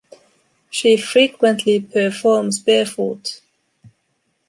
[0.71, 3.39] She frequently performs barefoot.